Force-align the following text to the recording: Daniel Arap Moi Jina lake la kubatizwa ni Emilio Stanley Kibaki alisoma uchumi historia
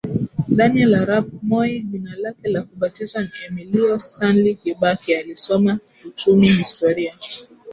Daniel 0.57 0.91
Arap 1.03 1.25
Moi 1.49 1.73
Jina 1.89 2.15
lake 2.15 2.47
la 2.47 2.61
kubatizwa 2.61 3.21
ni 3.23 3.29
Emilio 3.47 3.99
Stanley 3.99 4.55
Kibaki 4.55 5.15
alisoma 5.15 5.79
uchumi 6.07 6.47
historia 6.47 7.13